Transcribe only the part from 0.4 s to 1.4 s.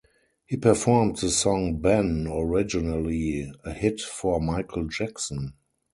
He performed the